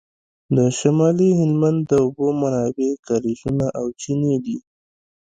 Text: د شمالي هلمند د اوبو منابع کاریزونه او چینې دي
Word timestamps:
د 0.55 0.57
شمالي 0.79 1.29
هلمند 1.39 1.79
د 1.89 1.91
اوبو 2.03 2.27
منابع 2.41 2.89
کاریزونه 3.07 3.65
او 3.79 3.85
چینې 4.01 4.35
دي 4.45 4.57